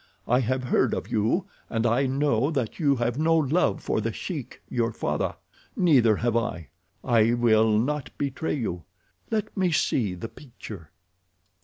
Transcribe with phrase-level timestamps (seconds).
[0.27, 4.11] "I have heard of you and I know that you have no love for The
[4.11, 5.35] Sheik, your father.
[5.75, 6.69] Neither have I.
[7.03, 8.85] I will not betray you.
[9.29, 10.89] Let me see the picture."